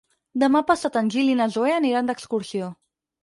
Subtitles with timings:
[0.43, 2.73] Demà passat en Gil i na Zoè aniran d'excursió.